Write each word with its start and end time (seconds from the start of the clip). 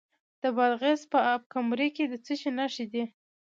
د 0.41 0.43
بادغیس 0.55 1.01
په 1.11 1.19
اب 1.33 1.41
کمري 1.53 1.89
کې 1.95 2.05
د 2.07 2.13
څه 2.25 2.33
شي 2.39 2.51
نښې 2.57 2.85
دي؟ 2.93 3.03